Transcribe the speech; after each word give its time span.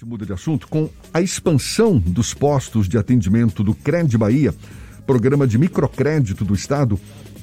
gente 0.00 0.08
muda 0.08 0.24
de 0.24 0.32
assunto 0.32 0.66
com 0.66 0.88
a 1.12 1.20
expansão 1.20 1.98
dos 1.98 2.32
postos 2.32 2.88
de 2.88 2.96
atendimento 2.96 3.62
do 3.62 3.74
Cred 3.74 4.16
Bahia, 4.16 4.54
programa 5.06 5.46
de 5.46 5.58
microcrédito 5.58 6.42
do 6.42 6.54
Estado. 6.54 6.98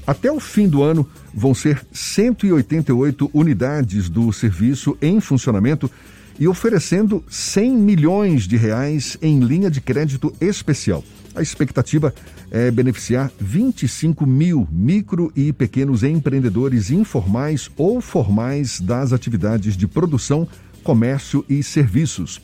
Até 0.07 0.31
o 0.31 0.39
fim 0.39 0.67
do 0.67 0.81
ano 0.81 1.07
vão 1.31 1.53
ser 1.53 1.85
188 1.91 3.29
unidades 3.31 4.09
do 4.09 4.33
serviço 4.33 4.97
em 4.99 5.21
funcionamento 5.21 5.91
e 6.39 6.47
oferecendo 6.47 7.23
100 7.29 7.77
milhões 7.77 8.47
de 8.47 8.57
reais 8.57 9.17
em 9.21 9.39
linha 9.39 9.69
de 9.69 9.79
crédito 9.79 10.33
especial. 10.41 11.03
A 11.35 11.43
expectativa 11.43 12.11
é 12.49 12.71
beneficiar 12.71 13.31
25 13.39 14.25
mil 14.25 14.67
micro 14.71 15.31
e 15.35 15.53
pequenos 15.53 16.01
empreendedores 16.01 16.89
informais 16.89 17.69
ou 17.77 18.01
formais 18.01 18.79
das 18.79 19.13
atividades 19.13 19.77
de 19.77 19.85
produção, 19.85 20.47
comércio 20.87 21.43
e 21.49 21.61
serviços. 21.61 22.39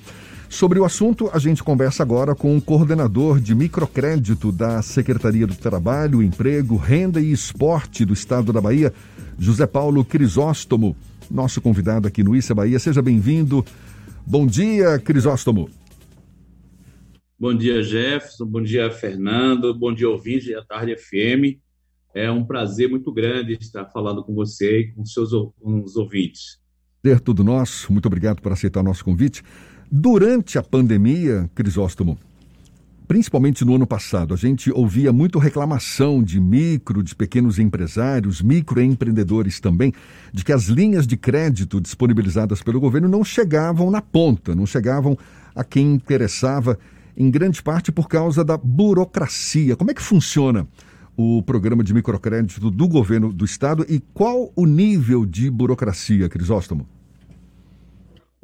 Sobre 0.50 0.78
o 0.78 0.84
assunto, 0.84 1.30
a 1.32 1.40
gente 1.40 1.64
conversa 1.64 2.04
agora 2.04 2.36
com 2.36 2.58
o 2.58 2.62
coordenador 2.62 3.40
de 3.40 3.56
microcrédito 3.56 4.52
da 4.52 4.82
Secretaria 4.82 5.48
do 5.48 5.56
Trabalho, 5.56 6.22
Emprego, 6.22 6.76
Renda 6.76 7.22
e 7.22 7.32
Esporte 7.32 8.04
do 8.04 8.12
Estado 8.12 8.52
da 8.52 8.60
Bahia, 8.60 8.94
José 9.40 9.66
Paulo 9.66 10.04
Crisóstomo, 10.04 10.94
nosso 11.32 11.62
convidado 11.62 12.06
aqui 12.06 12.22
no 12.22 12.36
Issa 12.36 12.54
Bahia. 12.54 12.78
Seja 12.80 13.02
bem-vindo. 13.02 13.64
Bom 14.28 14.46
dia, 14.46 15.00
Crisóstomo. 15.00 15.70
Bom 17.40 17.56
dia, 17.56 17.82
Jefferson. 17.82 18.46
Bom 18.46 18.62
dia, 18.62 18.92
Fernando. 18.92 19.74
Bom 19.74 19.94
dia, 19.94 20.10
ouvinte 20.10 20.52
da 20.52 20.66
Tarde 20.66 20.98
FM. 20.98 21.64
É 22.14 22.30
um 22.30 22.44
prazer 22.44 22.90
muito 22.90 23.10
grande 23.14 23.54
estar 23.54 23.86
falando 23.86 24.22
com 24.22 24.36
você 24.36 24.82
e 24.82 24.92
com 24.92 25.06
seus 25.06 25.32
com 25.32 25.82
os 25.82 25.96
ouvintes. 25.96 26.62
Ser 27.06 27.20
tudo 27.20 27.44
nosso. 27.44 27.92
Muito 27.92 28.06
obrigado 28.06 28.42
por 28.42 28.54
aceitar 28.54 28.82
nosso 28.82 29.04
convite. 29.04 29.44
Durante 29.92 30.58
a 30.58 30.64
pandemia, 30.64 31.50
Crisóstomo, 31.54 32.18
principalmente 33.06 33.66
no 33.66 33.76
ano 33.76 33.86
passado, 33.86 34.34
a 34.34 34.38
gente 34.38 34.72
ouvia 34.72 35.12
muito 35.12 35.38
reclamação 35.38 36.24
de 36.24 36.40
micro, 36.40 37.04
de 37.04 37.14
pequenos 37.14 37.60
empresários, 37.60 38.42
microempreendedores 38.42 39.60
também, 39.60 39.92
de 40.32 40.46
que 40.46 40.54
as 40.54 40.68
linhas 40.68 41.06
de 41.06 41.18
crédito 41.18 41.82
disponibilizadas 41.82 42.64
pelo 42.64 42.80
governo 42.80 43.10
não 43.10 43.22
chegavam 43.22 43.92
na 43.92 44.02
ponta, 44.02 44.56
não 44.56 44.66
chegavam 44.66 45.18
a 45.54 45.62
quem 45.62 45.96
interessava, 45.96 46.80
em 47.18 47.30
grande 47.30 47.62
parte 47.62 47.92
por 47.92 48.08
causa 48.08 48.46
da 48.46 48.56
burocracia. 48.56 49.76
Como 49.76 49.92
é 49.92 49.94
que 49.94 50.02
funciona 50.02 50.66
o 51.18 51.44
programa 51.44 51.84
de 51.84 51.94
microcrédito 51.94 52.72
do 52.72 52.88
governo 52.88 53.34
do 53.34 53.44
estado 53.44 53.86
e 53.90 54.00
qual 54.14 54.54
o 54.56 54.66
nível 54.66 55.26
de 55.26 55.52
burocracia, 55.52 56.30
Crisóstomo? 56.30 56.93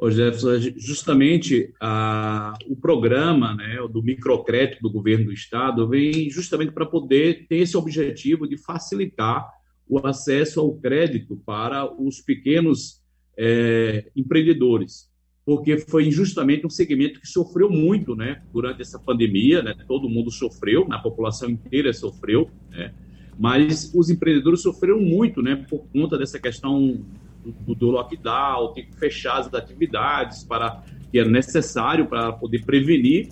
Ô 0.00 0.10
Jefferson, 0.10 0.58
justamente 0.78 1.74
a, 1.78 2.54
o 2.66 2.74
programa 2.74 3.54
né, 3.54 3.76
do 3.92 4.02
microcrédito 4.02 4.80
do 4.80 4.90
governo 4.90 5.26
do 5.26 5.32
estado 5.32 5.86
vem 5.86 6.30
justamente 6.30 6.72
para 6.72 6.86
poder 6.86 7.46
ter 7.46 7.56
esse 7.56 7.76
objetivo 7.76 8.48
de 8.48 8.56
facilitar 8.56 9.46
o 9.86 9.98
acesso 10.06 10.58
ao 10.58 10.72
crédito 10.72 11.36
para 11.44 11.84
os 12.00 12.18
pequenos 12.22 13.02
é, 13.36 14.10
empreendedores, 14.16 15.10
porque 15.44 15.76
foi 15.76 16.10
justamente 16.10 16.66
um 16.66 16.70
segmento 16.70 17.20
que 17.20 17.28
sofreu 17.28 17.68
muito 17.68 18.16
né, 18.16 18.42
durante 18.54 18.80
essa 18.80 18.98
pandemia, 18.98 19.62
né, 19.62 19.74
todo 19.86 20.08
mundo 20.08 20.30
sofreu, 20.30 20.88
na 20.88 20.98
população 20.98 21.50
inteira 21.50 21.92
sofreu, 21.92 22.48
né, 22.70 22.94
mas 23.38 23.92
os 23.94 24.08
empreendedores 24.08 24.62
sofreram 24.62 24.98
muito 24.98 25.42
né, 25.42 25.56
por 25.68 25.86
conta 25.92 26.16
dessa 26.16 26.38
questão 26.40 27.04
do, 27.44 27.74
do 27.74 27.90
lockdown, 27.90 28.72
tem 28.72 28.86
que 28.86 28.96
fechar 28.96 29.38
as 29.38 29.52
atividades 29.52 30.44
para 30.44 30.82
que 31.10 31.18
é 31.18 31.24
necessário 31.24 32.06
para 32.06 32.32
poder 32.32 32.64
prevenir. 32.64 33.30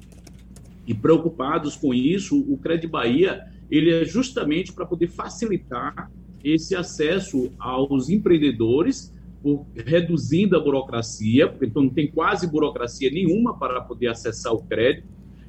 E 0.87 0.95
preocupados 0.95 1.77
com 1.77 1.93
isso, 1.93 2.39
o 2.51 2.57
Crédito 2.57 2.91
Bahia 2.91 3.45
ele 3.71 3.93
é 3.93 4.05
justamente 4.05 4.73
para 4.73 4.87
poder 4.87 5.09
facilitar 5.09 6.11
esse 6.43 6.75
acesso 6.75 7.53
aos 7.59 8.09
empreendedores, 8.09 9.15
por, 9.43 9.67
reduzindo 9.75 10.57
a 10.57 10.61
burocracia, 10.61 11.49
porque 11.49 11.67
então 11.67 11.83
não 11.83 11.91
tem 11.91 12.11
quase 12.11 12.47
burocracia 12.47 13.11
nenhuma 13.11 13.59
para 13.59 13.81
poder 13.81 14.09
acessar 14.09 14.53
o 14.53 14.63
crédito, 14.63 15.07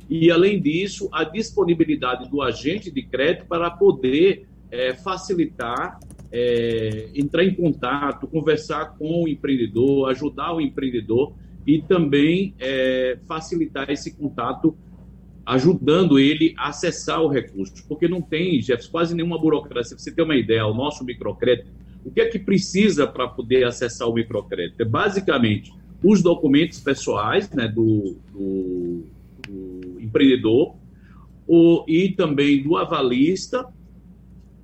e 0.10 0.32
além 0.32 0.60
disso, 0.60 1.08
a 1.14 1.24
disponibilidade 1.24 2.30
do 2.30 2.42
agente 2.42 2.92
de 2.92 3.04
crédito 3.04 3.46
para 3.46 3.70
poder 3.70 4.48
é, 4.72 4.94
facilitar 4.94 6.00
é, 6.32 7.10
entrar 7.16 7.44
em 7.44 7.54
contato, 7.54 8.28
conversar 8.28 8.98
com 8.98 9.24
o 9.24 9.28
empreendedor, 9.28 10.10
ajudar 10.10 10.54
o 10.54 10.62
empreendedor 10.62 11.34
e 11.66 11.82
também 11.82 12.54
é, 12.60 13.18
facilitar 13.28 13.90
esse 13.90 14.16
contato, 14.16 14.76
ajudando 15.46 16.20
ele 16.20 16.54
a 16.58 16.70
acessar 16.70 17.22
o 17.22 17.28
recurso, 17.28 17.86
porque 17.88 18.08
não 18.08 18.22
tem, 18.22 18.62
Jefferson, 18.62 18.92
quase 18.92 19.16
nenhuma 19.16 19.40
burocracia. 19.40 19.98
Você 19.98 20.12
tem 20.12 20.24
uma 20.24 20.36
ideia, 20.36 20.66
o 20.66 20.74
nosso 20.74 21.04
microcrédito, 21.04 21.72
o 22.06 22.12
que 22.12 22.22
é 22.22 22.26
que 22.28 22.40
precisa 22.40 23.06
para 23.08 23.28
poder 23.28 23.66
acessar 23.66 24.08
o 24.08 24.14
microcrédito? 24.14 24.82
É 24.82 24.86
basicamente 24.86 25.74
os 26.04 26.22
documentos 26.22 26.80
pessoais 26.80 27.50
né, 27.52 27.68
do, 27.68 28.16
do, 28.32 29.04
do 29.48 30.02
empreendedor 30.02 30.76
o, 31.48 31.84
e 31.88 32.10
também 32.10 32.64
do 32.64 32.78
avalista 32.78 33.66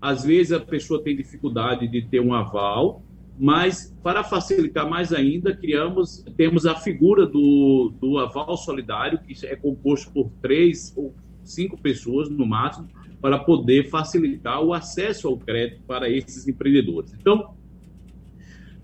às 0.06 0.24
vezes 0.24 0.52
a 0.52 0.60
pessoa 0.60 1.02
tem 1.02 1.16
dificuldade 1.16 1.88
de 1.88 2.04
ter 2.04 2.20
um 2.20 2.32
aval, 2.32 3.02
mas 3.40 3.92
para 4.04 4.24
facilitar 4.24 4.88
mais 4.88 5.12
ainda, 5.12 5.56
criamos, 5.56 6.24
temos 6.38 6.68
a 6.68 6.76
figura 6.76 7.26
do, 7.26 7.92
do 8.00 8.20
aval 8.20 8.56
solidário, 8.56 9.18
que 9.18 9.34
é 9.48 9.56
composto 9.56 10.12
por 10.12 10.30
três 10.44 10.94
ou 10.96 11.12
cinco 11.44 11.76
pessoas 11.76 12.30
no 12.30 12.46
máximo, 12.46 12.88
para 13.20 13.40
poder 13.40 13.90
facilitar 13.90 14.62
o 14.62 14.76
acesso 14.76 15.28
ao 15.28 15.38
crédito 15.38 15.82
para 15.88 16.08
esses 16.08 16.48
empreendedores. 16.48 17.12
Então, 17.20 17.56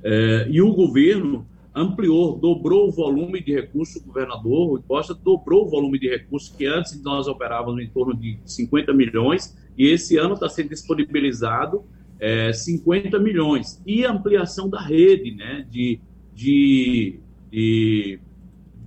é, 0.04 0.48
e 0.50 0.60
o 0.60 0.74
governo 0.74 1.46
ampliou, 1.74 2.36
dobrou 2.36 2.88
o 2.88 2.92
volume 2.92 3.44
de 3.44 3.54
recursos, 3.54 3.98
o 3.98 4.08
governador 4.08 4.70
Rui 4.70 4.82
Costa 4.88 5.14
dobrou 5.14 5.68
o 5.68 5.70
volume 5.70 6.00
de 6.00 6.10
recursos 6.10 6.50
que 6.50 6.66
antes 6.66 7.00
nós 7.04 7.28
operávamos 7.28 7.80
em 7.80 7.88
torno 7.88 8.16
de 8.16 8.40
50 8.44 8.92
milhões, 8.92 9.56
e 9.78 9.88
esse 9.88 10.18
ano 10.18 10.34
está 10.34 10.50
sendo 10.50 10.70
disponibilizado 10.70 11.84
é, 12.20 12.54
50 12.54 13.18
milhões. 13.20 13.82
E 13.86 14.06
ampliação 14.06 14.70
da 14.70 14.80
rede 14.80 15.36
né, 15.36 15.66
de, 15.70 16.00
de, 16.34 17.20
de, 17.52 18.20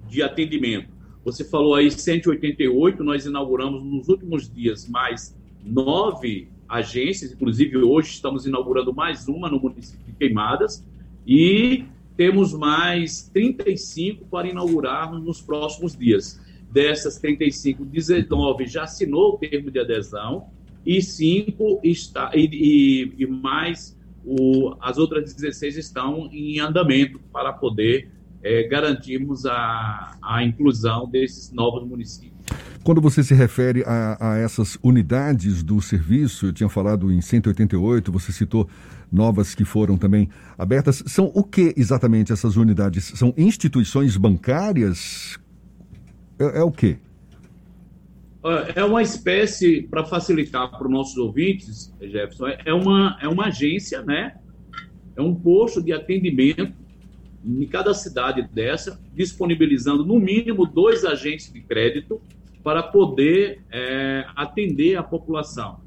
de 0.08 0.22
atendimento. 0.22 0.94
Você 1.24 1.42
falou 1.44 1.74
aí 1.74 1.90
188, 1.90 3.02
nós 3.02 3.26
inauguramos 3.26 3.82
nos 3.82 4.08
últimos 4.08 4.48
dias 4.48 4.86
mais 4.88 5.36
nove 5.64 6.48
agências, 6.68 7.32
inclusive 7.32 7.78
hoje 7.78 8.10
estamos 8.10 8.46
inaugurando 8.46 8.92
mais 8.92 9.26
uma 9.26 9.50
no 9.50 9.58
município 9.58 10.04
de 10.04 10.12
Queimadas, 10.12 10.84
e 11.26 11.84
temos 12.16 12.52
mais 12.52 13.28
35 13.32 14.26
para 14.26 14.48
inaugurar 14.48 15.12
nos 15.12 15.40
próximos 15.40 15.96
dias. 15.96 16.40
Dessas 16.70 17.18
35, 17.18 17.84
19 17.84 18.66
já 18.66 18.84
assinou 18.84 19.34
o 19.34 19.38
termo 19.38 19.70
de 19.70 19.78
adesão, 19.78 20.48
e 20.84 21.00
cinco 21.00 21.80
está 21.82 22.30
e, 22.34 22.48
e, 23.18 23.22
e 23.22 23.26
mais 23.26 23.96
o, 24.24 24.74
as 24.80 24.98
outras 24.98 25.34
16 25.34 25.76
estão 25.76 26.28
em 26.32 26.58
andamento 26.58 27.18
para 27.32 27.52
poder 27.52 28.10
é, 28.42 28.66
garantirmos 28.68 29.46
a, 29.46 30.16
a 30.22 30.44
inclusão 30.44 31.08
desses 31.08 31.50
novos 31.52 31.86
municípios. 31.86 32.34
Quando 32.82 33.00
você 33.00 33.22
se 33.22 33.34
refere 33.34 33.82
a, 33.86 34.32
a, 34.32 34.36
essas 34.36 34.76
unidades 34.82 35.62
do 35.62 35.80
serviço, 35.80 36.46
eu 36.46 36.52
tinha 36.52 36.68
falado 36.68 37.10
em 37.10 37.20
188, 37.20 38.12
você 38.12 38.30
citou 38.30 38.68
novas 39.10 39.54
que 39.54 39.64
foram 39.64 39.96
também 39.96 40.28
abertas. 40.58 41.02
São 41.06 41.30
o 41.34 41.42
que 41.42 41.72
exatamente 41.78 42.30
essas 42.30 42.56
unidades? 42.56 43.12
São 43.14 43.32
instituições 43.38 44.18
bancárias? 44.18 45.38
É, 46.38 46.58
é 46.58 46.62
o 46.62 46.70
que? 46.70 46.98
É 48.74 48.84
uma 48.84 49.00
espécie, 49.00 49.82
para 49.82 50.04
facilitar 50.04 50.70
para 50.70 50.86
os 50.86 50.92
nossos 50.92 51.16
ouvintes, 51.16 51.94
Jefferson, 51.98 52.48
é 52.64 52.74
uma, 52.74 53.18
é 53.22 53.26
uma 53.26 53.46
agência, 53.46 54.02
né? 54.02 54.36
É 55.16 55.22
um 55.22 55.34
posto 55.34 55.82
de 55.82 55.94
atendimento 55.94 56.74
em 57.42 57.66
cada 57.66 57.94
cidade 57.94 58.46
dessa, 58.52 59.00
disponibilizando 59.14 60.04
no 60.04 60.20
mínimo 60.20 60.66
dois 60.66 61.06
agentes 61.06 61.50
de 61.50 61.62
crédito 61.62 62.20
para 62.62 62.82
poder 62.82 63.62
é, 63.72 64.26
atender 64.36 64.96
a 64.96 65.02
população. 65.02 65.80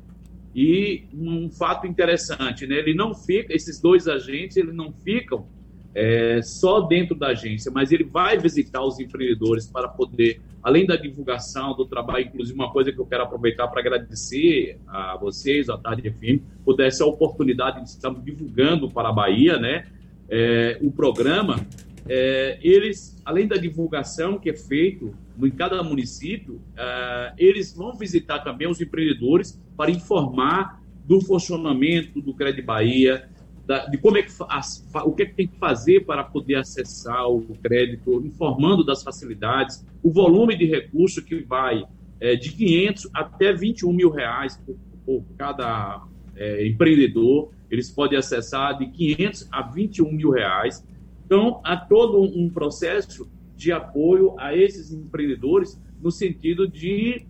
E 0.55 1.05
um 1.13 1.51
fato 1.51 1.85
interessante, 1.85 2.65
né? 2.65 2.77
Ele 2.77 2.95
não 2.95 3.13
fica, 3.13 3.53
esses 3.53 3.79
dois 3.79 4.07
agentes, 4.07 4.57
eles 4.57 4.73
não 4.73 4.91
ficam 4.91 5.47
é, 5.93 6.41
só 6.43 6.81
dentro 6.81 7.15
da 7.15 7.27
agência, 7.27 7.71
mas 7.73 7.91
ele 7.91 8.03
vai 8.03 8.37
visitar 8.37 8.83
os 8.83 8.99
empreendedores 8.99 9.67
para 9.67 9.87
poder, 9.87 10.41
além 10.61 10.85
da 10.85 10.95
divulgação 10.95 11.75
do 11.75 11.85
trabalho, 11.85 12.25
inclusive 12.25 12.55
uma 12.55 12.71
coisa 12.71 12.91
que 12.91 12.99
eu 12.99 13.05
quero 13.05 13.23
aproveitar 13.23 13.67
para 13.67 13.81
agradecer 13.81 14.79
a 14.87 15.17
vocês, 15.17 15.69
a 15.69 15.77
Tarde 15.77 16.09
FM, 16.11 16.41
por 16.63 16.79
essa 16.79 17.05
oportunidade 17.05 17.83
de 17.83 17.89
estar 17.89 18.13
divulgando 18.13 18.89
para 18.89 19.09
a 19.09 19.13
Bahia, 19.13 19.57
né, 19.57 19.87
é, 20.29 20.77
o 20.81 20.91
programa, 20.91 21.65
é, 22.09 22.57
eles, 22.61 23.21
além 23.25 23.47
da 23.47 23.57
divulgação 23.57 24.39
que 24.39 24.49
é 24.49 24.55
feito 24.55 25.13
em 25.41 25.51
cada 25.51 25.81
município, 25.83 26.61
é, 26.77 27.33
eles 27.37 27.73
vão 27.73 27.95
visitar 27.97 28.39
também 28.39 28.67
os 28.67 28.79
empreendedores 28.79 29.59
para 29.75 29.91
informar 29.91 30.81
do 31.05 31.21
funcionamento 31.21 32.21
do 32.21 32.33
Crédito 32.33 32.65
Bahia, 32.65 33.29
da, 33.67 33.85
de 33.85 33.97
como 33.97 34.17
é 34.17 34.23
que 34.23 34.31
o 35.05 35.11
que, 35.11 35.23
é 35.23 35.25
que 35.25 35.35
tem 35.35 35.47
que 35.47 35.57
fazer 35.57 36.05
para 36.05 36.23
poder 36.23 36.55
acessar 36.55 37.29
o 37.29 37.41
crédito, 37.61 38.25
informando 38.25 38.83
das 38.83 39.03
facilidades, 39.03 39.85
o 40.01 40.09
volume 40.09 40.57
de 40.57 40.65
recurso 40.65 41.21
que 41.21 41.43
vai 41.43 41.83
é, 42.21 42.35
de 42.37 42.49
500 42.49 43.09
até 43.13 43.51
21 43.51 43.91
mil 43.91 44.09
reais 44.09 44.57
por, 44.65 44.77
por 45.05 45.23
cada 45.37 46.01
é, 46.37 46.65
empreendedor, 46.65 47.51
eles 47.69 47.91
podem 47.91 48.17
acessar 48.17 48.77
de 48.77 48.87
500 48.87 49.49
a 49.51 49.61
21 49.63 50.13
mil 50.13 50.31
reais. 50.31 50.85
Então, 51.25 51.59
há 51.65 51.75
todo 51.75 52.21
um 52.21 52.49
processo 52.49 53.29
de 53.57 53.73
apoio 53.73 54.33
a 54.39 54.55
esses 54.55 54.93
empreendedores 54.93 55.77
no 56.01 56.09
sentido 56.09 56.65
de 56.67 57.25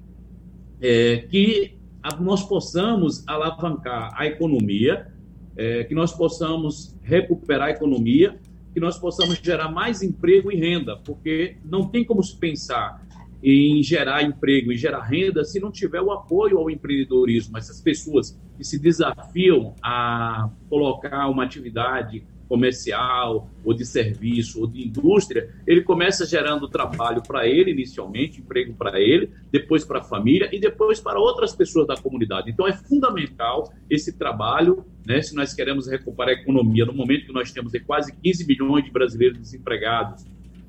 é, 0.79 1.17
que 1.31 1.75
nós 2.19 2.43
possamos 2.43 3.27
alavancar 3.27 4.11
a 4.15 4.27
economia, 4.27 5.11
é, 5.57 5.83
que 5.83 5.95
nós 5.95 6.13
possamos 6.13 6.95
recuperar 7.01 7.69
a 7.69 7.71
economia, 7.71 8.39
que 8.73 8.79
nós 8.79 8.97
possamos 8.99 9.39
gerar 9.39 9.69
mais 9.69 10.03
emprego 10.03 10.51
e 10.51 10.55
renda, 10.55 10.97
porque 10.97 11.57
não 11.65 11.87
tem 11.87 12.05
como 12.05 12.23
se 12.23 12.37
pensar 12.37 13.05
em 13.43 13.81
gerar 13.83 14.23
emprego 14.23 14.71
e 14.71 14.77
gerar 14.77 15.01
renda 15.01 15.43
se 15.43 15.59
não 15.59 15.71
tiver 15.71 16.01
o 16.01 16.11
apoio 16.11 16.57
ao 16.57 16.69
empreendedorismo. 16.69 17.57
Essas 17.57 17.81
pessoas 17.81 18.39
que 18.55 18.63
se 18.63 18.79
desafiam 18.79 19.75
a 19.81 20.49
colocar 20.69 21.27
uma 21.27 21.43
atividade 21.43 22.23
comercial, 22.47 23.49
ou 23.63 23.73
de 23.73 23.85
serviço, 23.85 24.61
ou 24.61 24.67
de 24.67 24.87
indústria, 24.87 25.53
ele 25.65 25.81
começa 25.81 26.25
gerando 26.25 26.67
trabalho 26.67 27.21
para 27.21 27.45
ele 27.45 27.71
inicialmente, 27.71 28.39
emprego 28.39 28.73
para 28.73 28.99
ele, 28.99 29.29
depois 29.51 29.83
para 29.83 29.99
a 29.99 30.03
família 30.03 30.49
e 30.51 30.59
depois 30.59 30.99
para 30.99 31.19
outras 31.19 31.53
pessoas 31.53 31.87
da 31.87 31.97
comunidade. 31.97 32.49
Então 32.49 32.67
é 32.67 32.73
fundamental 32.73 33.71
esse 33.89 34.17
trabalho, 34.17 34.85
né, 35.07 35.21
se 35.21 35.33
nós 35.33 35.53
queremos 35.53 35.87
recuperar 35.87 36.35
a 36.35 36.41
economia 36.41 36.85
no 36.85 36.93
momento 36.93 37.27
que 37.27 37.31
nós 37.31 37.49
temos 37.49 37.71
quase 37.85 38.13
15 38.21 38.45
milhões 38.45 38.83
de 38.83 38.91
brasileiros 38.91 39.39
desempregados, 39.39 40.25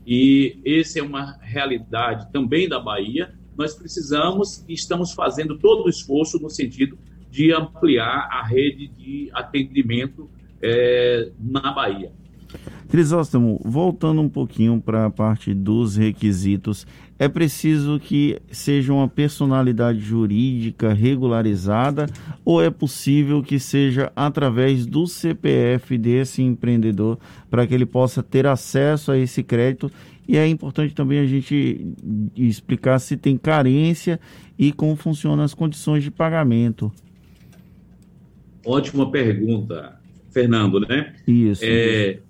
e 0.06 0.56
essa 0.64 1.00
é 1.00 1.02
uma 1.02 1.36
realidade 1.40 2.30
também 2.32 2.68
da 2.68 2.78
Bahia, 2.78 3.34
nós 3.56 3.74
precisamos 3.74 4.64
e 4.68 4.74
estamos 4.74 5.12
fazendo 5.12 5.58
todo 5.58 5.86
o 5.86 5.88
esforço 5.88 6.38
no 6.38 6.48
sentido 6.48 6.96
de 7.28 7.52
ampliar 7.52 8.28
a 8.30 8.46
rede 8.46 8.86
de 8.86 9.28
atendimento 9.34 10.30
é, 10.62 11.32
na 11.36 11.72
Bahia. 11.72 12.12
Crisóstomo, 12.88 13.60
voltando 13.64 14.22
um 14.22 14.28
pouquinho 14.28 14.80
para 14.80 15.06
a 15.06 15.10
parte 15.10 15.52
dos 15.52 15.96
requisitos, 15.96 16.86
é 17.18 17.28
preciso 17.28 18.00
que 18.00 18.40
seja 18.50 18.92
uma 18.92 19.08
personalidade 19.08 19.98
jurídica 19.98 20.94
regularizada 20.94 22.06
ou 22.44 22.62
é 22.62 22.70
possível 22.70 23.42
que 23.42 23.58
seja 23.58 24.10
através 24.16 24.86
do 24.86 25.06
CPF 25.06 25.98
desse 25.98 26.42
empreendedor 26.42 27.18
para 27.50 27.66
que 27.66 27.74
ele 27.74 27.84
possa 27.84 28.22
ter 28.22 28.46
acesso 28.46 29.12
a 29.12 29.18
esse 29.18 29.42
crédito? 29.42 29.90
E 30.26 30.36
é 30.36 30.46
importante 30.46 30.94
também 30.94 31.18
a 31.18 31.26
gente 31.26 31.94
explicar 32.36 32.98
se 32.98 33.16
tem 33.16 33.36
carência 33.36 34.20
e 34.58 34.72
como 34.72 34.94
funcionam 34.94 35.42
as 35.42 35.54
condições 35.54 36.04
de 36.04 36.10
pagamento. 36.10 36.92
Ótima 38.64 39.10
pergunta, 39.10 39.98
Fernando, 40.30 40.80
né? 40.80 41.14
Isso. 41.26 41.64
É, 41.64 42.10
isso. 42.12 42.27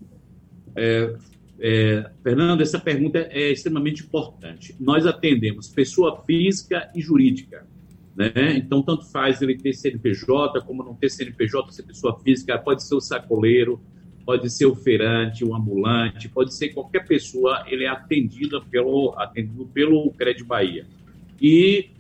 É, 0.77 1.15
é, 1.61 2.11
Fernando, 2.23 2.61
essa 2.61 2.79
pergunta 2.79 3.19
é 3.31 3.51
extremamente 3.51 4.05
importante. 4.05 4.75
Nós 4.79 5.07
atendemos 5.07 5.69
pessoa 5.69 6.23
física 6.25 6.91
e 6.95 7.01
jurídica. 7.01 7.67
Né? 8.15 8.57
Então, 8.57 8.83
tanto 8.83 9.05
faz 9.11 9.43
ele 9.43 9.57
ter 9.57 9.73
CNPJ, 9.73 10.61
como 10.63 10.83
não 10.83 10.95
ter 10.95 11.09
CNPJ, 11.09 11.73
ser 11.73 11.83
pessoa 11.85 12.19
física, 12.21 12.59
pode 12.59 12.83
ser 12.83 12.95
o 12.95 13.01
sacoleiro, 13.01 13.81
pode 14.25 14.51
ser 14.51 14.67
o 14.67 14.75
feirante, 14.75 15.45
o 15.45 15.55
ambulante, 15.55 16.29
pode 16.29 16.55
ser 16.55 16.71
qualquer 16.71 17.07
pessoa, 17.07 17.65
ele 17.67 17.85
é 17.85 17.89
atendida 17.89 18.61
pelo, 18.61 19.15
atendido 19.17 19.67
pelo 19.67 20.11
Crédito 20.13 20.45
Bahia. 20.45 20.87
E 21.41 21.91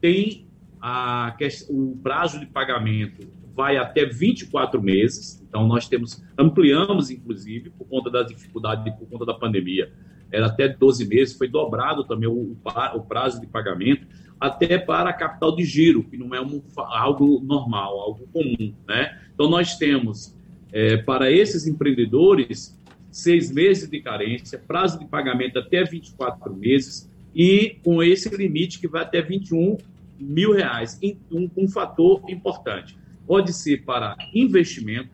tem 0.00 0.46
a, 0.80 1.36
o 1.68 1.96
prazo 2.02 2.40
de 2.40 2.46
pagamento 2.46 3.26
vai 3.58 3.76
até 3.76 4.06
24 4.06 4.80
meses. 4.80 5.44
Então, 5.48 5.66
nós 5.66 5.88
temos, 5.88 6.22
ampliamos, 6.38 7.10
inclusive, 7.10 7.70
por 7.70 7.88
conta 7.88 8.08
da 8.08 8.22
dificuldade, 8.22 8.88
por 8.96 9.08
conta 9.08 9.26
da 9.26 9.34
pandemia, 9.34 9.92
era 10.30 10.46
até 10.46 10.68
12 10.68 11.08
meses, 11.08 11.36
foi 11.36 11.48
dobrado 11.48 12.04
também 12.04 12.28
o, 12.28 12.56
o 12.94 13.00
prazo 13.00 13.40
de 13.40 13.48
pagamento, 13.48 14.06
até 14.38 14.78
para 14.78 15.12
capital 15.12 15.56
de 15.56 15.64
giro, 15.64 16.04
que 16.04 16.16
não 16.16 16.32
é 16.32 16.40
um, 16.40 16.62
algo 16.76 17.40
normal, 17.44 17.98
algo 17.98 18.28
comum. 18.32 18.72
Né? 18.86 19.18
Então, 19.34 19.50
nós 19.50 19.76
temos, 19.76 20.36
é, 20.72 20.98
para 20.98 21.28
esses 21.28 21.66
empreendedores, 21.66 22.80
seis 23.10 23.50
meses 23.50 23.90
de 23.90 24.00
carência, 24.00 24.62
prazo 24.68 25.00
de 25.00 25.06
pagamento 25.06 25.58
até 25.58 25.82
24 25.82 26.54
meses, 26.54 27.10
e 27.34 27.76
com 27.82 28.00
esse 28.04 28.28
limite 28.36 28.78
que 28.78 28.86
vai 28.86 29.02
até 29.02 29.20
21 29.20 29.78
mil 30.20 30.52
reais, 30.52 31.00
um, 31.32 31.50
um 31.56 31.66
fator 31.66 32.22
importante 32.28 32.97
pode 33.28 33.52
ser 33.52 33.84
para 33.84 34.16
investimento, 34.34 35.10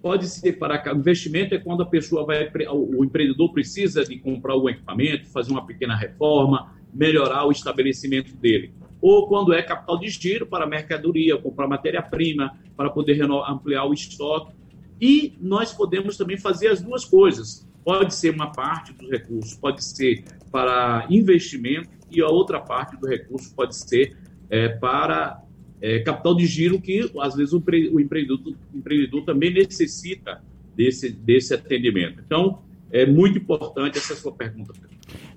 pode 0.00 0.26
ser 0.26 0.54
para 0.54 0.82
investimento 0.94 1.54
é 1.54 1.58
quando 1.58 1.82
a 1.82 1.86
pessoa 1.86 2.24
vai, 2.24 2.50
o 2.72 3.04
empreendedor 3.04 3.52
precisa 3.52 4.02
de 4.02 4.18
comprar 4.18 4.56
um 4.56 4.66
equipamento, 4.66 5.26
fazer 5.26 5.52
uma 5.52 5.66
pequena 5.66 5.94
reforma, 5.94 6.74
melhorar 6.92 7.44
o 7.44 7.52
estabelecimento 7.52 8.34
dele. 8.34 8.72
Ou 9.02 9.28
quando 9.28 9.52
é 9.52 9.62
capital 9.62 9.98
de 9.98 10.08
giro 10.08 10.46
para 10.46 10.66
mercadoria, 10.66 11.36
comprar 11.36 11.68
matéria-prima, 11.68 12.58
para 12.74 12.88
poder 12.88 13.22
ampliar 13.22 13.84
o 13.84 13.92
estoque. 13.92 14.54
E 14.98 15.34
nós 15.38 15.72
podemos 15.72 16.16
também 16.16 16.38
fazer 16.38 16.68
as 16.68 16.80
duas 16.80 17.04
coisas. 17.04 17.68
Pode 17.84 18.14
ser 18.14 18.34
uma 18.34 18.52
parte 18.52 18.92
dos 18.92 19.08
recursos, 19.10 19.54
pode 19.54 19.84
ser 19.84 20.24
para 20.50 21.06
investimento, 21.10 21.90
e 22.10 22.20
a 22.20 22.28
outra 22.28 22.58
parte 22.58 22.98
do 22.98 23.06
recurso 23.06 23.54
pode 23.54 23.76
ser 23.76 24.16
é, 24.50 24.68
para 24.68 25.42
é, 25.80 26.00
capital 26.00 26.34
de 26.34 26.46
giro 26.46 26.80
que, 26.80 27.10
às 27.20 27.34
vezes, 27.34 27.52
o, 27.52 27.62
o, 27.92 28.00
empreendedor, 28.00 28.54
o 28.74 28.78
empreendedor 28.78 29.24
também 29.24 29.52
necessita 29.52 30.42
desse, 30.76 31.10
desse 31.10 31.54
atendimento. 31.54 32.22
Então, 32.24 32.62
é 32.90 33.06
muito 33.06 33.38
importante 33.38 33.98
essa 33.98 34.14
sua 34.14 34.32
pergunta. 34.32 34.72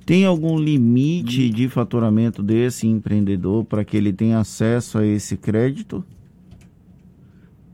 Tem 0.05 0.25
algum 0.25 0.59
limite 0.59 1.49
de 1.49 1.69
faturamento 1.69 2.43
desse 2.43 2.87
empreendedor 2.87 3.63
para 3.63 3.85
que 3.85 3.95
ele 3.95 4.11
tenha 4.11 4.39
acesso 4.39 4.97
a 4.97 5.05
esse 5.05 5.37
crédito? 5.37 6.03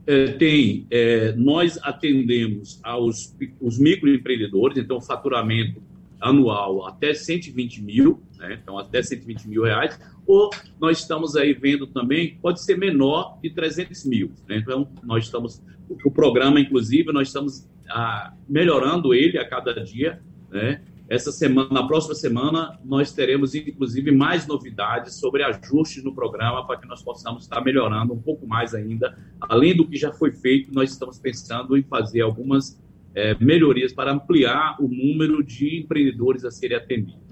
É, 0.06 0.32
tem. 0.32 0.86
É, 0.90 1.32
nós 1.36 1.78
atendemos 1.82 2.80
aos 2.82 3.36
os 3.60 3.78
microempreendedores, 3.78 4.78
então 4.78 5.00
faturamento 5.00 5.82
anual 6.20 6.86
até 6.86 7.14
120 7.14 7.82
mil, 7.82 8.22
né? 8.38 8.58
então 8.62 8.78
até 8.78 9.02
120 9.02 9.48
mil 9.48 9.62
reais, 9.62 9.98
ou 10.26 10.50
nós 10.78 10.98
estamos 10.98 11.34
aí 11.34 11.52
vendo 11.52 11.86
também, 11.86 12.38
pode 12.40 12.62
ser 12.62 12.76
menor 12.76 13.38
de 13.42 13.50
300 13.50 14.04
mil. 14.04 14.32
Né? 14.48 14.58
Então, 14.58 14.88
nós 15.02 15.24
estamos, 15.24 15.62
o 16.04 16.10
programa, 16.10 16.60
inclusive, 16.60 17.12
nós 17.12 17.28
estamos 17.28 17.68
ah, 17.88 18.32
melhorando 18.48 19.14
ele 19.14 19.38
a 19.38 19.48
cada 19.48 19.72
dia. 19.82 20.22
Né? 20.50 20.82
Essa 21.08 21.32
semana, 21.32 21.68
na 21.72 21.86
próxima 21.88 22.14
semana, 22.14 22.78
nós 22.84 23.12
teremos, 23.12 23.56
inclusive, 23.56 24.12
mais 24.12 24.46
novidades 24.46 25.14
sobre 25.14 25.42
ajustes 25.42 26.04
no 26.04 26.14
programa 26.14 26.64
para 26.64 26.76
que 26.76 26.86
nós 26.86 27.02
possamos 27.02 27.42
estar 27.42 27.60
melhorando 27.62 28.12
um 28.12 28.22
pouco 28.22 28.46
mais 28.46 28.72
ainda. 28.76 29.18
Além 29.40 29.76
do 29.76 29.84
que 29.84 29.96
já 29.96 30.12
foi 30.12 30.30
feito, 30.30 30.72
nós 30.72 30.92
estamos 30.92 31.18
pensando 31.18 31.76
em 31.76 31.82
fazer 31.82 32.20
algumas 32.20 32.80
é, 33.14 33.36
melhorias 33.40 33.92
para 33.92 34.12
ampliar 34.12 34.76
o 34.80 34.88
número 34.88 35.42
de 35.42 35.80
empreendedores 35.80 36.44
a 36.44 36.50
serem 36.50 36.76
atendidos. 36.76 37.30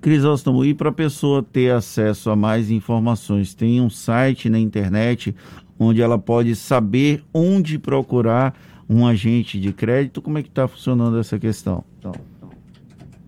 Crisóstomo, 0.00 0.64
e 0.64 0.72
para 0.72 0.88
a 0.88 0.92
pessoa 0.92 1.42
ter 1.42 1.72
acesso 1.72 2.30
a 2.30 2.36
mais 2.36 2.70
informações, 2.70 3.54
tem 3.54 3.80
um 3.80 3.90
site 3.90 4.48
na 4.48 4.58
internet 4.58 5.34
onde 5.78 6.00
ela 6.00 6.18
pode 6.18 6.56
saber 6.56 7.22
onde 7.34 7.78
procurar 7.78 8.58
um 8.88 9.06
agente 9.06 9.60
de 9.60 9.72
crédito? 9.72 10.22
Como 10.22 10.38
é 10.38 10.42
que 10.42 10.48
está 10.48 10.66
funcionando 10.66 11.18
essa 11.18 11.38
questão? 11.38 11.84
Então, 11.98 12.12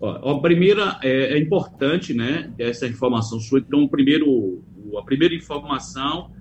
a 0.01 0.39
primeira 0.39 0.99
é, 1.01 1.35
é, 1.35 1.39
importante, 1.39 2.13
né, 2.13 2.51
essa 2.57 2.85
informação 2.85 3.39
sua. 3.39 3.59
Então, 3.59 3.87
primeiro, 3.87 4.61
a 4.97 5.03
primeira 5.03 5.33
informação 5.33 6.31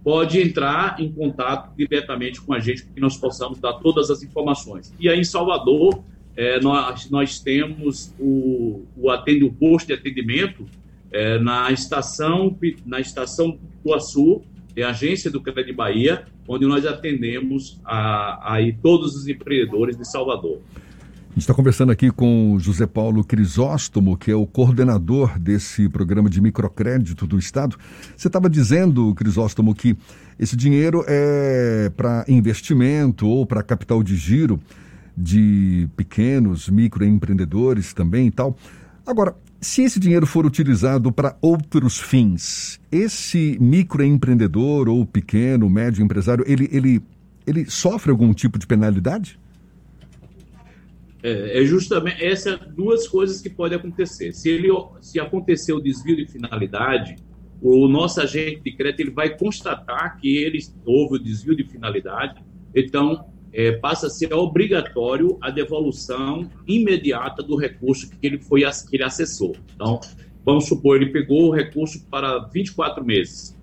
pode 0.03 0.41
entrar 0.41 0.99
em 0.99 1.11
contato 1.11 1.75
diretamente 1.77 2.41
com 2.41 2.55
a 2.55 2.59
gente, 2.59 2.87
que 2.87 2.99
nós 2.99 3.15
possamos 3.15 3.59
dar 3.59 3.73
todas 3.73 4.09
as 4.09 4.23
informações. 4.23 4.91
E 4.99 5.07
aí, 5.07 5.19
em 5.19 5.23
Salvador, 5.23 6.03
é, 6.35 6.59
nós, 6.59 7.07
nós 7.11 7.39
temos 7.39 8.15
o, 8.19 8.81
o, 8.97 9.11
atende, 9.11 9.43
o 9.43 9.53
posto 9.53 9.85
de 9.87 9.93
atendimento 9.93 10.65
é, 11.11 11.37
na 11.37 11.71
estação 11.71 12.57
na 12.83 12.99
estação 12.99 13.59
Iguaçu, 13.85 14.41
é 14.75 14.83
a 14.83 14.89
agência 14.89 15.29
do 15.29 15.41
Crédito 15.41 15.75
Bahia, 15.75 16.25
onde 16.47 16.65
nós 16.65 16.85
atendemos 16.85 17.79
a, 17.85 18.57
a, 18.57 18.73
todos 18.81 19.15
os 19.15 19.27
empreendedores 19.27 19.97
de 19.97 20.07
Salvador. 20.07 20.59
A 21.31 21.33
gente 21.33 21.43
está 21.43 21.53
conversando 21.53 21.93
aqui 21.93 22.11
com 22.11 22.57
José 22.59 22.85
Paulo 22.85 23.23
Crisóstomo, 23.23 24.17
que 24.17 24.29
é 24.29 24.35
o 24.35 24.45
coordenador 24.45 25.39
desse 25.39 25.87
programa 25.87 26.29
de 26.29 26.41
microcrédito 26.41 27.25
do 27.25 27.39
Estado. 27.39 27.77
Você 28.17 28.27
estava 28.27 28.49
dizendo, 28.49 29.15
Crisóstomo, 29.15 29.73
que 29.73 29.95
esse 30.37 30.57
dinheiro 30.57 31.05
é 31.07 31.89
para 31.95 32.25
investimento 32.27 33.25
ou 33.27 33.45
para 33.45 33.63
capital 33.63 34.03
de 34.03 34.17
giro 34.17 34.59
de 35.15 35.87
pequenos 35.95 36.67
microempreendedores 36.67 37.93
também 37.93 38.27
e 38.27 38.31
tal. 38.31 38.57
Agora, 39.05 39.35
se 39.59 39.83
esse 39.83 39.99
dinheiro 39.99 40.25
for 40.25 40.45
utilizado 40.45 41.11
para 41.11 41.35
outros 41.41 41.99
fins, 41.99 42.79
esse 42.91 43.57
microempreendedor 43.59 44.87
ou 44.87 45.05
pequeno, 45.05 45.69
médio 45.69 46.03
empresário, 46.03 46.43
ele, 46.47 46.69
ele, 46.71 47.01
ele 47.45 47.69
sofre 47.69 48.11
algum 48.11 48.33
tipo 48.33 48.57
de 48.57 48.67
penalidade? 48.67 49.39
É, 51.23 51.61
é 51.61 51.65
justamente 51.65 52.23
essas 52.23 52.59
duas 52.75 53.07
coisas 53.07 53.41
que 53.41 53.49
podem 53.49 53.77
acontecer. 53.77 54.33
Se, 54.33 54.49
ele, 54.49 54.69
se 54.99 55.19
acontecer 55.19 55.73
o 55.73 55.79
desvio 55.79 56.15
de 56.15 56.25
finalidade, 56.25 57.15
o 57.61 57.87
nosso 57.87 58.19
agente 58.19 58.61
de 58.61 58.71
crédito 58.75 59.01
ele 59.01 59.11
vai 59.11 59.37
constatar 59.37 60.17
que 60.19 60.35
ele, 60.37 60.59
houve 60.83 61.15
o 61.15 61.19
desvio 61.19 61.55
de 61.55 61.63
finalidade, 61.63 62.43
então 62.73 63.25
é, 63.53 63.73
passa 63.73 64.07
a 64.07 64.09
ser 64.09 64.33
obrigatório 64.33 65.37
a 65.41 65.49
devolução 65.49 66.49
imediata 66.67 67.43
do 67.43 67.55
recurso 67.55 68.09
que 68.09 68.25
ele 68.25 68.39
foi 68.39 68.61
que 68.61 68.95
ele 68.95 69.03
acessou. 69.03 69.55
Então, 69.75 69.99
vamos 70.45 70.67
supor, 70.67 70.95
ele 70.95 71.11
pegou 71.11 71.49
o 71.49 71.51
recurso 71.51 72.05
para 72.09 72.39
24 72.39 73.03
meses 73.03 73.57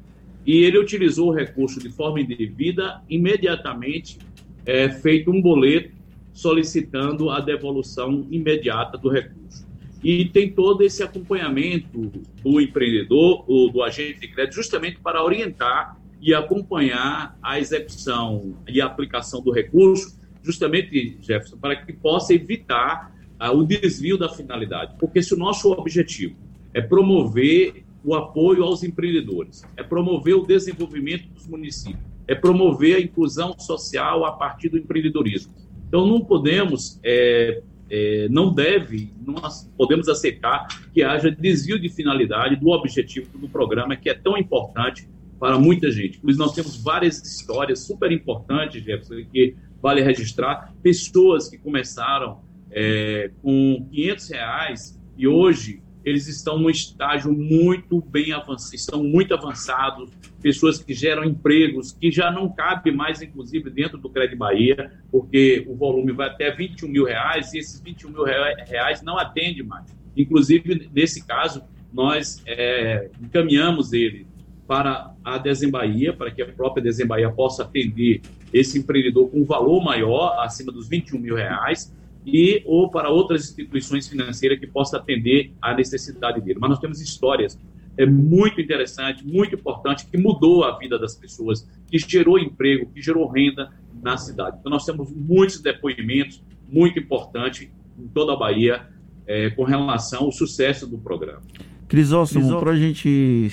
e 0.46 0.64
ele 0.64 0.78
utilizou 0.78 1.28
o 1.28 1.34
recurso 1.34 1.78
de 1.78 1.90
forma 1.90 2.20
indevida, 2.20 3.02
imediatamente 3.08 4.18
é 4.64 4.88
feito 4.88 5.30
um 5.30 5.42
boleto 5.42 5.96
solicitando 6.32 7.30
a 7.30 7.40
devolução 7.40 8.26
imediata 8.30 8.96
do 8.96 9.08
recurso. 9.10 9.66
E 10.02 10.26
tem 10.26 10.50
todo 10.50 10.82
esse 10.82 11.02
acompanhamento 11.02 12.12
do 12.42 12.60
empreendedor, 12.60 13.44
ou 13.48 13.70
do 13.70 13.82
agente 13.82 14.20
de 14.20 14.28
crédito, 14.28 14.54
justamente 14.54 15.00
para 15.00 15.22
orientar 15.22 15.97
e 16.20 16.34
acompanhar 16.34 17.38
a 17.42 17.58
execução 17.58 18.56
e 18.68 18.80
a 18.80 18.86
aplicação 18.86 19.40
do 19.40 19.52
recurso, 19.52 20.18
justamente, 20.42 21.16
Jefferson, 21.20 21.56
para 21.58 21.76
que 21.76 21.92
possa 21.92 22.34
evitar 22.34 23.14
ah, 23.38 23.52
o 23.52 23.64
desvio 23.64 24.18
da 24.18 24.28
finalidade. 24.28 24.94
Porque 24.98 25.22
se 25.22 25.34
o 25.34 25.36
nosso 25.36 25.70
objetivo 25.70 26.36
é 26.74 26.80
promover 26.80 27.84
o 28.04 28.14
apoio 28.14 28.64
aos 28.64 28.82
empreendedores, 28.82 29.64
é 29.76 29.82
promover 29.82 30.34
o 30.34 30.46
desenvolvimento 30.46 31.28
dos 31.28 31.46
municípios, 31.46 32.02
é 32.26 32.34
promover 32.34 32.96
a 32.96 33.00
inclusão 33.00 33.58
social 33.58 34.24
a 34.24 34.32
partir 34.32 34.68
do 34.68 34.78
empreendedorismo 34.78 35.52
então, 35.88 36.06
não 36.06 36.20
podemos, 36.20 37.00
é, 37.02 37.62
é, 37.90 38.28
não 38.30 38.52
deve, 38.52 39.10
nós 39.26 39.70
podemos 39.76 40.06
aceitar 40.06 40.68
que 40.92 41.02
haja 41.02 41.30
desvio 41.30 41.80
de 41.80 41.88
finalidade 41.88 42.56
do 42.56 42.68
objetivo 42.68 43.38
do 43.38 43.48
programa, 43.48 43.96
que 43.96 44.10
é 44.10 44.14
tão 44.14 44.36
importante 44.36 45.08
para 45.38 45.58
muita 45.58 45.90
gente. 45.90 46.18
Por 46.18 46.30
isso, 46.30 46.38
nós 46.38 46.54
temos 46.54 46.82
várias 46.82 47.22
histórias 47.22 47.80
super 47.80 48.10
importantes, 48.10 48.82
Jefferson, 48.82 49.28
que 49.30 49.54
vale 49.80 50.02
registrar. 50.02 50.74
Pessoas 50.82 51.48
que 51.48 51.58
começaram 51.58 52.40
é, 52.70 53.30
com 53.42 53.86
500 53.90 54.28
reais 54.30 55.00
e 55.16 55.26
hoje 55.26 55.82
eles 56.04 56.26
estão 56.26 56.58
num 56.58 56.70
estágio 56.70 57.32
muito 57.32 58.00
bem 58.00 58.32
avançado, 58.32 58.74
estão 58.74 59.04
muito 59.04 59.34
avançados, 59.34 60.10
pessoas 60.40 60.82
que 60.82 60.94
geram 60.94 61.24
empregos, 61.24 61.92
que 61.92 62.10
já 62.10 62.30
não 62.30 62.48
cabe 62.48 62.90
mais, 62.90 63.20
inclusive, 63.20 63.68
dentro 63.68 63.98
do 63.98 64.08
Crédito 64.08 64.38
Bahia, 64.38 64.92
porque 65.10 65.66
o 65.68 65.74
volume 65.74 66.12
vai 66.12 66.28
até 66.28 66.50
21 66.50 66.88
mil 66.88 67.04
reais 67.04 67.52
e 67.52 67.58
esses 67.58 67.80
21 67.80 68.10
mil 68.10 68.24
reais 68.24 69.02
não 69.02 69.18
atende 69.18 69.62
mais. 69.62 69.84
Inclusive, 70.16 70.88
nesse 70.94 71.26
caso, 71.26 71.62
nós 71.92 72.42
é, 72.46 73.10
encaminhamos 73.20 73.92
ele 73.92 74.26
para 74.68 75.14
a 75.24 75.38
Desembaía, 75.38 76.12
para 76.12 76.30
que 76.30 76.42
a 76.42 76.46
própria 76.46 76.82
Desembaía 76.82 77.30
possa 77.30 77.62
atender 77.62 78.20
esse 78.52 78.78
empreendedor 78.78 79.30
com 79.30 79.40
um 79.40 79.44
valor 79.44 79.82
maior, 79.82 80.38
acima 80.40 80.70
dos 80.70 80.86
21 80.86 81.18
mil 81.18 81.34
reais, 81.34 81.90
e 82.26 82.62
ou 82.66 82.90
para 82.90 83.08
outras 83.08 83.48
instituições 83.48 84.06
financeiras 84.06 84.60
que 84.60 84.66
possam 84.66 85.00
atender 85.00 85.52
à 85.62 85.74
necessidade 85.74 86.42
dele. 86.42 86.58
Mas 86.60 86.68
nós 86.68 86.78
temos 86.78 87.00
histórias 87.00 87.58
é 87.96 88.06
muito 88.06 88.60
interessante, 88.60 89.26
muito 89.26 89.56
importante, 89.56 90.06
que 90.06 90.16
mudou 90.16 90.62
a 90.62 90.78
vida 90.78 90.96
das 90.96 91.16
pessoas, 91.16 91.68
que 91.88 91.98
gerou 91.98 92.38
emprego, 92.38 92.88
que 92.92 93.02
gerou 93.02 93.26
renda 93.26 93.72
na 94.00 94.16
cidade. 94.16 94.58
Então 94.60 94.70
nós 94.70 94.84
temos 94.84 95.10
muitos 95.10 95.60
depoimentos 95.60 96.40
muito 96.68 96.96
importantes 96.98 97.68
em 97.98 98.06
toda 98.08 98.34
a 98.34 98.36
Bahia 98.36 98.86
é, 99.26 99.50
com 99.50 99.64
relação 99.64 100.26
ao 100.26 100.32
sucesso 100.32 100.86
do 100.86 100.96
programa. 100.96 101.42
Crisóstomo, 101.88 102.60
para 102.60 102.72
a 102.72 102.76
gente 102.76 103.50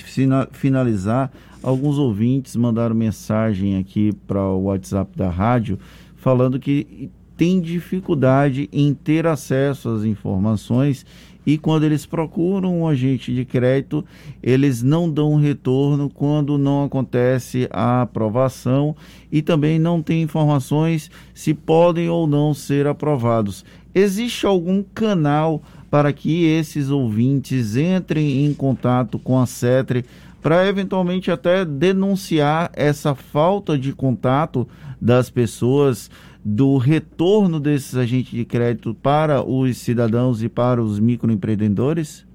finalizar, 0.52 1.32
alguns 1.64 1.98
ouvintes 1.98 2.56
mandaram 2.56 2.94
mensagem 2.94 3.78
aqui 3.78 4.12
para 4.28 4.42
o 4.42 4.66
WhatsApp 4.66 5.18
da 5.18 5.30
rádio 5.30 5.80
falando 6.18 6.60
que 6.60 7.10
têm 7.38 7.62
dificuldade 7.62 8.70
em 8.74 8.94
ter 8.94 9.26
acesso 9.26 9.90
às 9.90 10.04
informações 10.04 11.06
e 11.46 11.58
quando 11.58 11.84
eles 11.84 12.06
procuram 12.06 12.80
um 12.80 12.88
agente 12.88 13.34
de 13.34 13.46
crédito, 13.46 14.04
eles 14.42 14.82
não 14.82 15.10
dão 15.10 15.36
retorno 15.36 16.10
quando 16.10 16.58
não 16.58 16.86
acontece 16.86 17.70
a 17.72 18.02
aprovação 18.02 18.96
e 19.32 19.42
também 19.42 19.78
não 19.78 20.02
tem 20.02 20.24
informações 20.24 21.12
se 21.34 21.54
podem 21.54 22.10
ou 22.10 22.26
não 22.26 22.54
ser 22.54 22.88
aprovados. 22.88 23.64
Existe 23.94 24.46
algum 24.46 24.82
canal 24.82 25.62
para 25.90 26.12
que 26.12 26.46
esses 26.46 26.90
ouvintes 26.90 27.76
entrem 27.76 28.46
em 28.46 28.54
contato 28.54 29.18
com 29.20 29.40
a 29.40 29.46
CETRE 29.46 30.06
para 30.42 30.68
eventualmente 30.68 31.32
até 31.32 31.66
denunciar 31.66 32.70
essa 32.74 33.16
falta 33.16 33.78
de 33.78 33.92
contato 33.94 34.68
das 35.02 35.28
pessoas 35.30 36.12
do 36.44 36.78
retorno 36.78 37.60
desses 37.60 37.96
agentes 37.96 38.30
de 38.32 38.46
crédito 38.46 38.94
para 38.94 39.44
os 39.44 39.76
cidadãos 39.78 40.44
e 40.44 40.48
para 40.48 40.84
os 40.84 41.00
microempreendedores? 41.00 42.28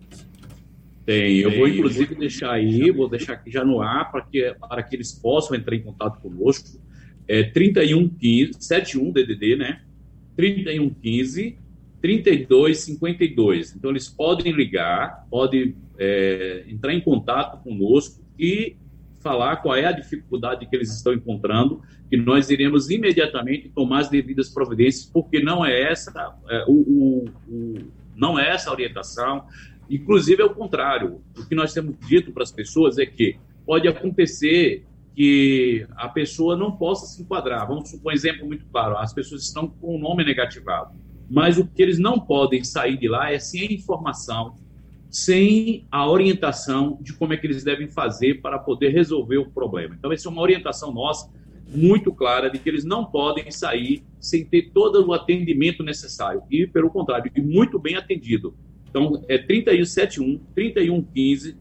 Tem, 1.06 1.38
eu 1.38 1.56
vou 1.56 1.68
inclusive 1.68 2.16
deixar 2.16 2.50
aí, 2.50 2.90
vou 2.90 3.08
deixar 3.08 3.34
aqui 3.34 3.52
já 3.52 3.64
no 3.64 3.80
ar 3.80 4.10
para 4.10 4.22
que, 4.22 4.54
para 4.68 4.82
que 4.82 4.96
eles 4.96 5.12
possam 5.12 5.56
entrar 5.56 5.76
em 5.76 5.82
contato 5.82 6.20
conosco. 6.20 6.80
É 7.28 7.44
3115, 7.44 8.54
71 8.58 9.12
DDD, 9.12 9.54
né? 9.54 9.82
3115 10.34 11.59
3252. 12.00 13.76
Então 13.76 13.90
eles 13.90 14.08
podem 14.08 14.52
ligar, 14.52 15.26
podem 15.30 15.76
é, 15.98 16.64
entrar 16.68 16.94
em 16.94 17.00
contato 17.00 17.62
conosco 17.62 18.22
e 18.38 18.76
falar 19.20 19.56
qual 19.56 19.76
é 19.76 19.84
a 19.84 19.92
dificuldade 19.92 20.66
que 20.66 20.74
eles 20.74 20.94
estão 20.94 21.12
encontrando, 21.12 21.82
que 22.08 22.16
nós 22.16 22.48
iremos 22.48 22.90
imediatamente 22.90 23.68
tomar 23.68 24.00
as 24.00 24.08
devidas 24.08 24.48
providências, 24.48 25.04
porque 25.04 25.40
não 25.40 25.64
é 25.64 25.82
essa 25.82 26.34
é, 26.48 26.64
o, 26.66 26.72
o, 26.72 27.24
o, 27.48 27.74
não 28.16 28.38
é 28.38 28.48
essa 28.48 28.70
a 28.70 28.72
orientação. 28.72 29.44
Inclusive 29.88 30.40
é 30.40 30.44
o 30.44 30.54
contrário. 30.54 31.20
O 31.36 31.46
que 31.46 31.54
nós 31.54 31.72
temos 31.74 31.96
dito 32.06 32.32
para 32.32 32.42
as 32.42 32.52
pessoas 32.52 32.96
é 32.96 33.04
que 33.04 33.36
pode 33.66 33.86
acontecer 33.88 34.84
que 35.14 35.86
a 35.96 36.08
pessoa 36.08 36.56
não 36.56 36.72
possa 36.72 37.06
se 37.06 37.22
enquadrar. 37.22 37.66
Vamos 37.66 37.90
supor 37.90 38.12
um 38.12 38.14
exemplo 38.14 38.46
muito 38.46 38.64
claro: 38.66 38.96
as 38.96 39.12
pessoas 39.12 39.42
estão 39.42 39.68
com 39.68 39.96
o 39.96 39.98
nome 39.98 40.24
negativado, 40.24 40.94
mas 41.30 41.56
o 41.56 41.66
que 41.66 41.80
eles 41.80 41.98
não 41.98 42.18
podem 42.18 42.64
sair 42.64 42.98
de 42.98 43.08
lá 43.08 43.32
é 43.32 43.38
sem 43.38 43.68
a 43.68 43.72
informação 43.72 44.56
sem 45.10 45.84
a 45.90 46.08
orientação 46.08 46.96
de 47.00 47.12
como 47.12 47.32
é 47.32 47.36
que 47.36 47.46
eles 47.46 47.64
devem 47.64 47.88
fazer 47.88 48.40
para 48.40 48.58
poder 48.58 48.90
resolver 48.90 49.38
o 49.38 49.50
problema. 49.50 49.96
Então, 49.98 50.12
essa 50.12 50.28
é 50.28 50.30
uma 50.30 50.40
orientação 50.40 50.92
nossa 50.92 51.28
muito 51.66 52.12
clara 52.12 52.48
de 52.48 52.58
que 52.58 52.68
eles 52.68 52.84
não 52.84 53.04
podem 53.04 53.50
sair 53.50 54.04
sem 54.20 54.44
ter 54.44 54.70
todo 54.72 55.04
o 55.04 55.12
atendimento 55.12 55.82
necessário. 55.82 56.42
E, 56.50 56.66
pelo 56.66 56.90
contrário, 56.90 57.30
muito 57.42 57.78
bem 57.78 57.96
atendido. 57.96 58.54
Então, 58.88 59.22
é 59.28 59.36
3171, 59.38 60.38
3115, 60.54 61.56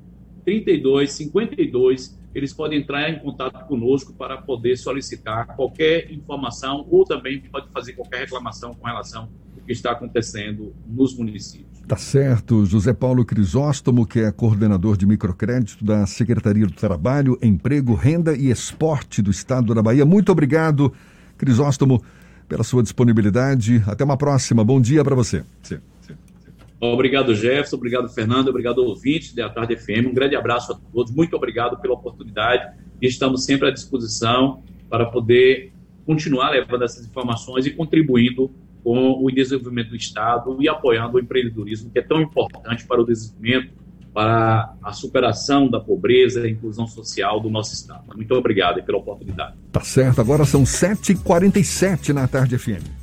3252. 0.46 2.20
Eles 2.34 2.54
podem 2.54 2.80
entrar 2.80 3.10
em 3.10 3.20
contato 3.20 3.68
conosco 3.68 4.14
para 4.14 4.38
poder 4.38 4.78
solicitar 4.78 5.56
qualquer 5.56 6.12
informação 6.12 6.88
ou 6.90 7.04
também 7.04 7.42
pode 7.42 7.70
fazer 7.70 7.94
qualquer 7.94 8.20
reclamação 8.20 8.76
com 8.76 8.86
relação 8.86 9.28
que 9.70 9.74
está 9.74 9.92
acontecendo 9.92 10.74
nos 10.88 11.16
municípios. 11.16 11.80
Tá 11.88 11.96
certo. 11.96 12.66
José 12.66 12.92
Paulo 12.92 13.24
Crisóstomo, 13.24 14.04
que 14.04 14.20
é 14.20 14.32
coordenador 14.32 14.98
de 14.98 15.06
microcrédito 15.06 15.86
da 15.86 16.08
Secretaria 16.08 16.66
do 16.66 16.74
Trabalho, 16.74 17.38
Emprego, 17.40 17.94
Renda 17.94 18.36
e 18.36 18.50
Esporte 18.50 19.22
do 19.22 19.30
Estado 19.30 19.76
da 19.76 19.84
Bahia. 19.84 20.08
Muito 20.08 20.32
obrigado, 20.32 20.92
Crisóstomo, 21.38 22.04
pela 22.48 22.64
sua 22.64 22.82
disponibilidade. 22.82 23.84
Até 23.86 24.04
uma 24.04 24.18
próxima. 24.18 24.64
Bom 24.64 24.82
dia 24.82 25.04
para 25.04 25.14
você. 25.14 25.44
Sim, 25.62 25.78
sim, 26.02 26.14
sim. 26.40 26.54
Obrigado, 26.82 27.36
Jefferson. 27.36 27.76
Obrigado, 27.76 28.10
Fernando. 28.10 28.48
Obrigado, 28.48 28.80
ouvintes 28.80 29.36
da 29.36 29.52
Tarde 29.52 29.78
FM. 29.78 30.08
Um 30.08 30.14
grande 30.16 30.36
abraço 30.36 30.72
a 30.72 30.80
todos. 30.92 31.14
Muito 31.14 31.36
obrigado 31.36 31.80
pela 31.80 31.94
oportunidade. 31.94 32.76
E 33.00 33.06
estamos 33.06 33.46
sempre 33.46 33.68
à 33.68 33.72
disposição 33.72 34.64
para 34.90 35.06
poder 35.06 35.72
continuar 36.08 36.50
levando 36.50 36.84
essas 36.84 37.06
informações 37.06 37.68
e 37.68 37.70
contribuindo 37.70 38.50
com 38.84 39.24
o 39.24 39.32
desenvolvimento 39.32 39.90
do 39.90 39.96
Estado 39.96 40.58
e 40.62 40.70
apoiando 40.70 41.18
o 41.18 41.20
empreendedorismo, 41.20 41.90
que 41.92 42.00
é 42.00 42.02
tão 42.02 42.22
importante 42.22 42.86
para 42.86 43.02
o 43.02 43.06
desenvolvimento, 43.06 43.74
para 44.14 44.74
a 44.82 44.92
superação 44.92 45.70
da 45.70 45.80
pobreza 45.80 46.42
e 46.42 46.48
a 46.48 46.50
inclusão 46.50 46.88
social 46.88 47.40
do 47.40 47.50
nosso 47.50 47.74
Estado. 47.74 48.04
Muito 48.16 48.34
obrigado 48.34 48.84
pela 48.84 48.98
oportunidade. 48.98 49.56
Tá 49.72 49.82
certo, 49.82 50.20
agora 50.20 50.46
são 50.46 50.64
7h47 50.64 52.10
na 52.10 52.28
tarde 52.28 52.58
FM. 52.58 52.99